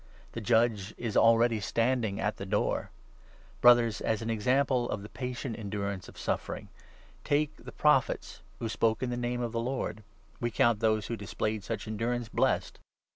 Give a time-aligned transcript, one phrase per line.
[0.31, 2.89] The Judge is already standing at the door!
[3.61, 6.69] Brothers, as an 10 example of the patient endurance of suffering,
[7.23, 10.03] take the Prophets who spoke in the name of the Lord.
[10.39, 12.79] We count those 1 1 who displayed such endurance blessed